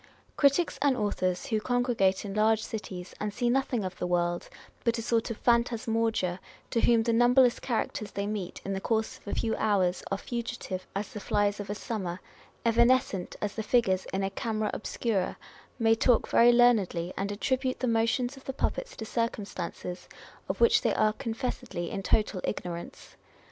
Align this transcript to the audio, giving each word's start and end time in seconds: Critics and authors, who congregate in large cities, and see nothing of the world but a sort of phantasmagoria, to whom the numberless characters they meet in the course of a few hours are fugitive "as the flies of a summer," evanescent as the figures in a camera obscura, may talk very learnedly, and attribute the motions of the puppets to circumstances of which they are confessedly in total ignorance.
Critics 0.35 0.79
and 0.81 0.97
authors, 0.97 1.45
who 1.45 1.61
congregate 1.61 2.25
in 2.25 2.33
large 2.33 2.63
cities, 2.63 3.13
and 3.19 3.31
see 3.31 3.51
nothing 3.51 3.83
of 3.85 3.99
the 3.99 4.07
world 4.07 4.49
but 4.83 4.97
a 4.97 5.01
sort 5.03 5.29
of 5.29 5.37
phantasmagoria, 5.37 6.39
to 6.71 6.81
whom 6.81 7.03
the 7.03 7.13
numberless 7.13 7.59
characters 7.59 8.09
they 8.09 8.25
meet 8.25 8.61
in 8.65 8.73
the 8.73 8.81
course 8.81 9.19
of 9.19 9.27
a 9.27 9.35
few 9.35 9.55
hours 9.57 10.01
are 10.09 10.17
fugitive 10.17 10.87
"as 10.95 11.13
the 11.13 11.19
flies 11.19 11.59
of 11.59 11.69
a 11.69 11.75
summer," 11.75 12.19
evanescent 12.65 13.35
as 13.43 13.53
the 13.53 13.61
figures 13.61 14.07
in 14.11 14.23
a 14.23 14.31
camera 14.31 14.71
obscura, 14.73 15.37
may 15.77 15.93
talk 15.93 16.27
very 16.27 16.51
learnedly, 16.51 17.13
and 17.15 17.31
attribute 17.31 17.77
the 17.79 17.87
motions 17.87 18.35
of 18.35 18.45
the 18.45 18.53
puppets 18.53 18.95
to 18.95 19.05
circumstances 19.05 20.09
of 20.49 20.59
which 20.59 20.81
they 20.81 20.95
are 20.95 21.13
confessedly 21.13 21.91
in 21.91 22.01
total 22.01 22.41
ignorance. 22.43 23.15